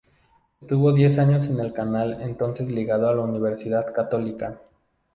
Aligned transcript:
Estuvo 0.59 0.93
diez 0.93 1.19
años 1.19 1.45
en 1.45 1.59
el 1.59 1.71
canal 1.73 2.21
entonces 2.23 2.71
ligado 2.71 3.07
a 3.07 3.13
la 3.13 3.21
Universidad 3.21 3.93
Católica. 3.93 4.59